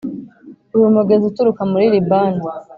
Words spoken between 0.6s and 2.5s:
uri umugezi uturuka muri Libani!